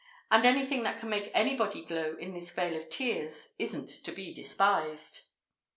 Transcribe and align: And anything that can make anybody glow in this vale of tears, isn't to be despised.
And 0.31 0.43
anything 0.47 0.81
that 0.81 0.99
can 0.99 1.09
make 1.11 1.29
anybody 1.35 1.85
glow 1.85 2.17
in 2.17 2.33
this 2.33 2.51
vale 2.51 2.75
of 2.75 2.89
tears, 2.89 3.53
isn't 3.59 4.03
to 4.03 4.11
be 4.11 4.33
despised. 4.33 5.25